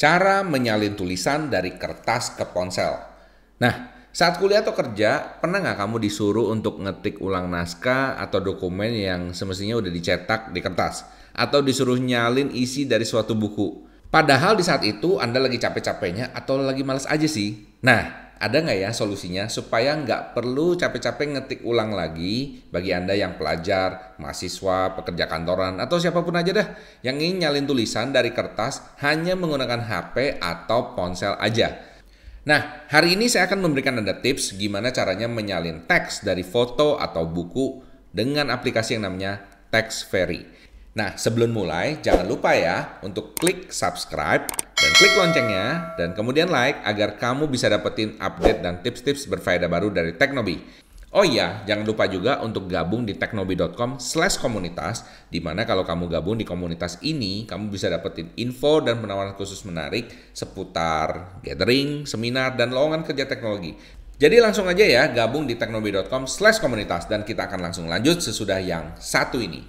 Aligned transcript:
Cara 0.00 0.40
menyalin 0.40 0.96
tulisan 0.96 1.52
dari 1.52 1.76
kertas 1.76 2.32
ke 2.32 2.48
ponsel. 2.48 2.96
Nah, 3.60 4.08
saat 4.16 4.40
kuliah 4.40 4.64
atau 4.64 4.72
kerja, 4.72 5.36
pernah 5.44 5.60
nggak 5.60 5.76
kamu 5.76 6.00
disuruh 6.00 6.48
untuk 6.48 6.80
ngetik 6.80 7.20
ulang 7.20 7.52
naskah 7.52 8.16
atau 8.16 8.40
dokumen 8.40 8.96
yang 8.96 9.36
semestinya 9.36 9.76
udah 9.76 9.92
dicetak 9.92 10.56
di 10.56 10.64
kertas? 10.64 11.04
Atau 11.36 11.60
disuruh 11.60 12.00
nyalin 12.00 12.48
isi 12.48 12.88
dari 12.88 13.04
suatu 13.04 13.36
buku? 13.36 13.84
Padahal 14.08 14.56
di 14.56 14.64
saat 14.64 14.88
itu 14.88 15.20
Anda 15.20 15.36
lagi 15.36 15.60
capek-capeknya 15.60 16.32
atau 16.32 16.56
lagi 16.64 16.80
males 16.80 17.04
aja 17.04 17.28
sih. 17.28 17.60
Nah, 17.84 18.29
ada 18.40 18.56
nggak 18.64 18.78
ya 18.80 18.90
solusinya 18.96 19.52
supaya 19.52 19.92
nggak 20.00 20.32
perlu 20.32 20.72
capek-capek 20.72 21.28
ngetik 21.36 21.60
ulang 21.60 21.92
lagi 21.92 22.64
bagi 22.72 22.96
Anda 22.96 23.12
yang 23.12 23.36
pelajar, 23.36 24.16
mahasiswa, 24.16 24.96
pekerja 24.96 25.28
kantoran, 25.28 25.76
atau 25.76 26.00
siapa 26.00 26.24
pun 26.24 26.32
aja 26.40 26.56
dah 26.56 26.68
yang 27.04 27.20
ingin 27.20 27.44
nyalin 27.44 27.68
tulisan 27.68 28.16
dari 28.16 28.32
kertas 28.32 28.80
hanya 29.04 29.36
menggunakan 29.36 29.84
HP 29.84 30.40
atau 30.40 30.96
ponsel 30.96 31.36
aja. 31.36 31.84
Nah, 32.48 32.88
hari 32.88 33.12
ini 33.20 33.28
saya 33.28 33.44
akan 33.44 33.60
memberikan 33.60 34.00
Anda 34.00 34.16
tips 34.16 34.56
gimana 34.56 34.88
caranya 34.88 35.28
menyalin 35.28 35.84
teks 35.84 36.24
dari 36.24 36.40
foto 36.40 36.96
atau 36.96 37.28
buku 37.28 37.84
dengan 38.08 38.48
aplikasi 38.48 38.96
yang 38.96 39.04
namanya 39.04 39.44
TextFairy. 39.68 40.48
Nah, 40.96 41.14
sebelum 41.14 41.52
mulai, 41.52 42.00
jangan 42.00 42.24
lupa 42.24 42.56
ya 42.56 42.98
untuk 43.04 43.36
klik 43.36 43.68
subscribe 43.68 44.48
dan 44.80 44.90
klik 44.96 45.12
loncengnya 45.12 45.92
dan 46.00 46.16
kemudian 46.16 46.48
like 46.48 46.80
agar 46.88 47.20
kamu 47.20 47.52
bisa 47.52 47.68
dapetin 47.68 48.16
update 48.16 48.64
dan 48.64 48.80
tips-tips 48.80 49.28
berfaedah 49.28 49.68
baru 49.68 49.92
dari 49.92 50.16
Teknobi. 50.16 50.80
Oh 51.10 51.26
iya, 51.26 51.66
jangan 51.66 51.90
lupa 51.90 52.06
juga 52.06 52.38
untuk 52.38 52.70
gabung 52.70 53.02
di 53.02 53.18
teknobi.com 53.18 53.98
slash 53.98 54.38
komunitas, 54.38 55.02
di 55.26 55.42
mana 55.42 55.66
kalau 55.66 55.82
kamu 55.82 56.06
gabung 56.06 56.38
di 56.38 56.46
komunitas 56.46 57.02
ini, 57.02 57.50
kamu 57.50 57.66
bisa 57.66 57.90
dapetin 57.90 58.30
info 58.38 58.78
dan 58.78 59.02
penawaran 59.02 59.34
khusus 59.34 59.66
menarik 59.66 60.06
seputar 60.30 61.42
gathering, 61.42 62.06
seminar, 62.06 62.54
dan 62.54 62.70
lowongan 62.70 63.02
kerja 63.02 63.26
teknologi. 63.26 63.74
Jadi 64.22 64.38
langsung 64.38 64.70
aja 64.70 64.86
ya 64.86 65.10
gabung 65.10 65.50
di 65.50 65.58
teknobi.com 65.58 66.30
slash 66.30 66.62
komunitas, 66.62 67.10
dan 67.10 67.26
kita 67.26 67.50
akan 67.50 67.58
langsung 67.58 67.90
lanjut 67.90 68.22
sesudah 68.22 68.62
yang 68.62 68.94
satu 69.02 69.42
ini. 69.42 69.66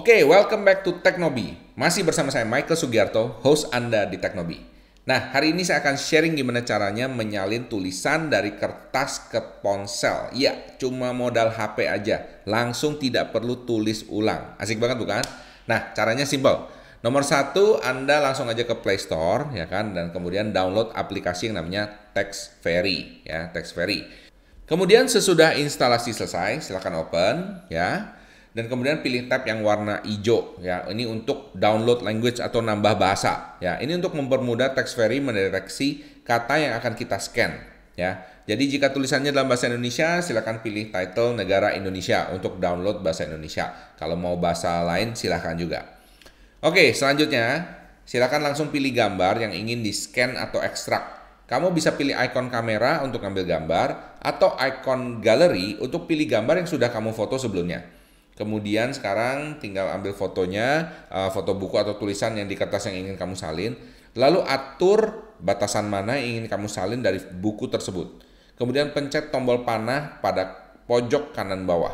Oke, 0.00 0.16
okay, 0.16 0.22
welcome 0.24 0.64
back 0.64 0.80
to 0.80 0.96
Teknobi. 1.04 1.60
Masih 1.76 2.08
bersama 2.08 2.32
saya 2.32 2.48
Michael 2.48 2.72
Sugiarto, 2.72 3.36
host 3.44 3.68
Anda 3.68 4.08
di 4.08 4.16
Teknobi. 4.16 4.56
Nah, 5.04 5.28
hari 5.28 5.52
ini 5.52 5.60
saya 5.60 5.84
akan 5.84 6.00
sharing 6.00 6.40
gimana 6.40 6.64
caranya 6.64 7.04
menyalin 7.04 7.68
tulisan 7.68 8.32
dari 8.32 8.56
kertas 8.56 9.28
ke 9.28 9.60
ponsel. 9.60 10.32
Ya, 10.32 10.56
cuma 10.80 11.12
modal 11.12 11.52
HP 11.52 11.84
aja. 11.84 12.24
Langsung 12.48 12.96
tidak 12.96 13.36
perlu 13.36 13.68
tulis 13.68 14.08
ulang. 14.08 14.56
Asik 14.56 14.80
banget 14.80 14.96
bukan? 14.96 15.20
Nah, 15.68 15.92
caranya 15.92 16.24
simple. 16.24 16.72
Nomor 17.04 17.20
satu, 17.20 17.76
Anda 17.84 18.24
langsung 18.24 18.48
aja 18.48 18.64
ke 18.64 18.80
Play 18.80 18.96
Store, 18.96 19.52
ya 19.52 19.68
kan, 19.68 19.92
dan 19.92 20.16
kemudian 20.16 20.48
download 20.56 20.96
aplikasi 20.96 21.52
yang 21.52 21.60
namanya 21.60 21.92
TextFairy, 22.16 23.28
ya, 23.28 23.52
TextFairy. 23.52 24.08
Kemudian 24.64 25.12
sesudah 25.12 25.60
instalasi 25.60 26.16
selesai, 26.16 26.64
silakan 26.64 27.04
open, 27.04 27.36
ya 27.68 28.16
dan 28.50 28.66
kemudian 28.66 28.98
pilih 28.98 29.30
tab 29.30 29.46
yang 29.46 29.62
warna 29.62 30.02
hijau 30.02 30.58
ya. 30.58 30.82
Ini 30.90 31.06
untuk 31.06 31.54
download 31.54 32.02
language 32.02 32.42
atau 32.42 32.58
nambah 32.58 32.98
bahasa 32.98 33.54
ya. 33.62 33.78
Ini 33.78 34.02
untuk 34.02 34.18
mempermudah 34.18 34.74
TextFairy 34.74 35.22
mendeteksi 35.22 36.02
kata 36.26 36.58
yang 36.58 36.72
akan 36.82 36.98
kita 36.98 37.22
scan 37.22 37.52
ya. 37.94 38.26
Jadi 38.50 38.66
jika 38.66 38.90
tulisannya 38.90 39.30
dalam 39.30 39.46
bahasa 39.46 39.70
Indonesia 39.70 40.18
silakan 40.18 40.58
pilih 40.66 40.90
title 40.90 41.38
negara 41.38 41.70
Indonesia 41.78 42.26
untuk 42.34 42.58
download 42.58 43.06
bahasa 43.06 43.30
Indonesia. 43.30 43.94
Kalau 43.94 44.18
mau 44.18 44.34
bahasa 44.34 44.82
lain 44.82 45.14
silahkan 45.14 45.54
juga. 45.54 45.86
Oke 46.66 46.90
selanjutnya 46.90 47.78
silakan 48.02 48.50
langsung 48.50 48.74
pilih 48.74 48.90
gambar 48.90 49.46
yang 49.46 49.54
ingin 49.54 49.86
di 49.86 49.94
scan 49.94 50.34
atau 50.34 50.58
ekstrak. 50.58 51.22
Kamu 51.46 51.70
bisa 51.70 51.94
pilih 51.94 52.14
icon 52.14 52.50
kamera 52.50 53.02
untuk 53.06 53.22
ambil 53.22 53.46
gambar 53.46 54.18
atau 54.22 54.54
icon 54.58 55.22
galeri 55.22 55.78
untuk 55.78 56.10
pilih 56.10 56.26
gambar 56.26 56.62
yang 56.62 56.68
sudah 56.70 56.90
kamu 56.90 57.14
foto 57.14 57.38
sebelumnya. 57.38 58.00
Kemudian 58.40 58.96
sekarang 58.96 59.60
tinggal 59.60 59.92
ambil 59.92 60.16
fotonya, 60.16 60.88
uh, 61.12 61.28
foto 61.28 61.52
buku 61.52 61.76
atau 61.76 62.00
tulisan 62.00 62.32
yang 62.40 62.48
di 62.48 62.56
kertas 62.56 62.88
yang 62.88 63.04
ingin 63.04 63.20
kamu 63.20 63.36
salin. 63.36 63.76
Lalu 64.16 64.40
atur 64.48 65.28
batasan 65.44 65.92
mana 65.92 66.16
yang 66.16 66.40
ingin 66.40 66.46
kamu 66.48 66.64
salin 66.72 67.04
dari 67.04 67.20
buku 67.20 67.68
tersebut. 67.68 68.24
Kemudian 68.56 68.96
pencet 68.96 69.28
tombol 69.28 69.60
panah 69.68 70.24
pada 70.24 70.72
pojok 70.88 71.36
kanan 71.36 71.68
bawah. 71.68 71.92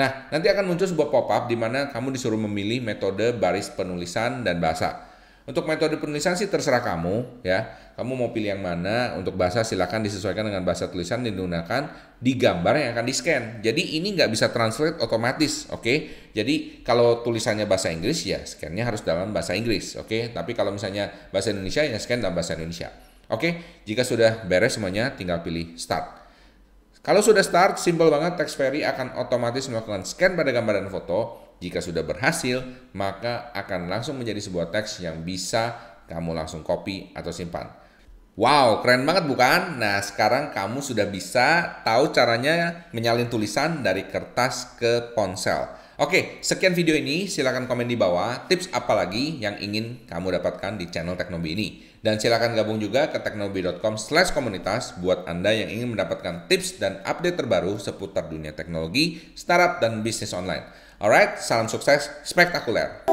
Nah, 0.00 0.32
nanti 0.32 0.48
akan 0.48 0.64
muncul 0.64 0.88
sebuah 0.88 1.12
pop-up 1.12 1.44
di 1.44 1.60
mana 1.60 1.92
kamu 1.92 2.16
disuruh 2.16 2.40
memilih 2.40 2.80
metode 2.80 3.36
baris 3.36 3.68
penulisan 3.68 4.44
dan 4.48 4.56
bahasa. 4.56 5.05
Untuk 5.46 5.62
metode 5.62 5.94
penulisan 6.02 6.34
sih 6.34 6.50
terserah 6.50 6.82
kamu 6.82 7.46
ya. 7.46 7.70
Kamu 7.94 8.12
mau 8.18 8.34
pilih 8.34 8.52
yang 8.52 8.60
mana? 8.66 9.14
Untuk 9.14 9.38
bahasa 9.38 9.62
silakan 9.62 10.02
disesuaikan 10.02 10.42
dengan 10.42 10.66
bahasa 10.66 10.90
tulisan 10.90 11.22
yang 11.22 11.38
digunakan 11.38 11.86
di 12.18 12.34
gambar 12.34 12.74
yang 12.76 12.90
akan 12.98 13.06
di-scan. 13.06 13.42
Jadi 13.62 13.96
ini 13.96 14.12
nggak 14.18 14.28
bisa 14.28 14.50
translate 14.50 14.98
otomatis, 14.98 15.70
oke? 15.70 15.80
Okay? 15.80 15.96
Jadi 16.34 16.82
kalau 16.82 17.22
tulisannya 17.22 17.64
bahasa 17.64 17.88
Inggris 17.94 18.26
ya 18.26 18.42
scan-nya 18.42 18.84
harus 18.84 19.06
dalam 19.06 19.30
bahasa 19.30 19.54
Inggris, 19.54 19.96
oke? 19.96 20.10
Okay? 20.10 20.22
Tapi 20.34 20.52
kalau 20.52 20.74
misalnya 20.74 21.08
bahasa 21.30 21.54
Indonesia 21.54 21.86
ya 21.86 21.96
scan 21.96 22.20
dalam 22.20 22.34
bahasa 22.34 22.58
Indonesia. 22.58 22.90
Oke, 23.26 23.40
okay? 23.40 23.52
jika 23.86 24.02
sudah 24.02 24.44
beres 24.50 24.76
semuanya 24.76 25.14
tinggal 25.14 25.40
pilih 25.46 25.78
start. 25.78 26.25
Kalau 27.06 27.22
sudah 27.22 27.46
start, 27.46 27.78
simple 27.78 28.10
banget 28.10 28.34
TextFairy 28.34 28.82
akan 28.82 29.14
otomatis 29.22 29.70
melakukan 29.70 30.02
scan 30.02 30.34
pada 30.34 30.50
gambar 30.50 30.82
dan 30.82 30.90
foto 30.90 31.54
jika 31.62 31.78
sudah 31.78 32.02
berhasil, 32.02 32.66
maka 32.98 33.54
akan 33.54 33.86
langsung 33.86 34.18
menjadi 34.18 34.42
sebuah 34.42 34.74
teks 34.74 35.06
yang 35.06 35.22
bisa 35.22 35.78
kamu 36.10 36.34
langsung 36.34 36.66
copy 36.66 37.14
atau 37.14 37.30
simpan. 37.30 37.70
Wow, 38.34 38.82
keren 38.82 39.06
banget 39.06 39.22
bukan? 39.30 39.78
Nah, 39.78 40.02
sekarang 40.02 40.50
kamu 40.50 40.82
sudah 40.82 41.06
bisa 41.06 41.78
tahu 41.86 42.10
caranya 42.10 42.90
menyalin 42.90 43.30
tulisan 43.30 43.86
dari 43.86 44.10
kertas 44.10 44.74
ke 44.74 45.14
ponsel. 45.14 45.62
Oke, 45.96 46.44
sekian 46.44 46.76
video 46.76 46.92
ini. 46.92 47.24
Silahkan 47.24 47.64
komen 47.64 47.88
di 47.88 47.96
bawah 47.96 48.44
tips 48.52 48.68
apa 48.76 48.92
lagi 48.92 49.40
yang 49.40 49.56
ingin 49.56 50.04
kamu 50.04 50.36
dapatkan 50.36 50.76
di 50.76 50.92
channel 50.92 51.16
Teknobi 51.16 51.56
ini. 51.56 51.68
Dan 52.04 52.20
silahkan 52.20 52.52
gabung 52.52 52.76
juga 52.76 53.08
ke 53.08 53.16
teknobi.com 53.16 53.96
slash 53.96 54.36
komunitas 54.36 54.92
buat 55.00 55.24
Anda 55.24 55.56
yang 55.56 55.72
ingin 55.72 55.96
mendapatkan 55.96 56.52
tips 56.52 56.76
dan 56.76 57.00
update 57.00 57.40
terbaru 57.40 57.80
seputar 57.80 58.28
dunia 58.28 58.52
teknologi, 58.52 59.24
startup, 59.32 59.80
dan 59.80 60.04
bisnis 60.04 60.36
online. 60.36 60.68
Alright, 61.00 61.40
salam 61.40 61.64
sukses 61.64 62.12
spektakuler. 62.28 63.05